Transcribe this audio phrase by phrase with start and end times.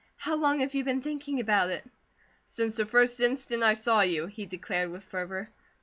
[0.17, 1.85] How long have you been thinking about it?"
[2.47, 5.51] "Since the first instant I saw you!" he declared with fervour.